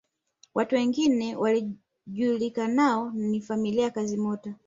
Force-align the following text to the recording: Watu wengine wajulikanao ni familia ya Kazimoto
Watu 0.53 0.75
wengine 0.75 1.35
wajulikanao 1.35 3.11
ni 3.11 3.41
familia 3.41 3.83
ya 3.83 3.89
Kazimoto 3.91 4.53